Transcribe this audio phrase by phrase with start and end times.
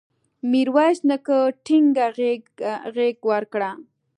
[0.51, 2.07] میرویس نیکه ټینګه
[2.95, 3.71] غېږ ورکړه.